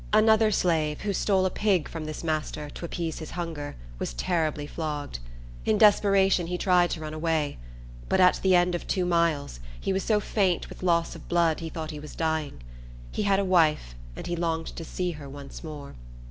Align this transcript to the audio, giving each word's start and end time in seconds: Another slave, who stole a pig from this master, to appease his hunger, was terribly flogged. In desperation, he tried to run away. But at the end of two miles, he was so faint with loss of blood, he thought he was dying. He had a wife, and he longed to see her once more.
Another 0.13 0.49
slave, 0.49 1.01
who 1.01 1.13
stole 1.13 1.45
a 1.45 1.51
pig 1.51 1.87
from 1.87 2.05
this 2.05 2.23
master, 2.23 2.71
to 2.71 2.85
appease 2.85 3.19
his 3.19 3.29
hunger, 3.37 3.75
was 3.99 4.15
terribly 4.15 4.65
flogged. 4.65 5.19
In 5.63 5.77
desperation, 5.77 6.47
he 6.47 6.57
tried 6.57 6.89
to 6.89 6.99
run 6.99 7.13
away. 7.13 7.59
But 8.09 8.19
at 8.19 8.39
the 8.41 8.55
end 8.55 8.73
of 8.73 8.87
two 8.87 9.05
miles, 9.05 9.59
he 9.79 9.93
was 9.93 10.01
so 10.03 10.19
faint 10.19 10.69
with 10.69 10.81
loss 10.81 11.13
of 11.13 11.29
blood, 11.29 11.59
he 11.59 11.69
thought 11.69 11.91
he 11.91 11.99
was 11.99 12.15
dying. 12.15 12.63
He 13.11 13.21
had 13.21 13.37
a 13.39 13.45
wife, 13.45 13.93
and 14.15 14.25
he 14.25 14.35
longed 14.35 14.75
to 14.75 14.83
see 14.83 15.11
her 15.11 15.29
once 15.29 15.63
more. 15.63 15.93